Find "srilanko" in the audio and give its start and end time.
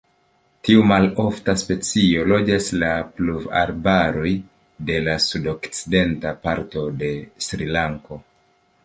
7.51-8.19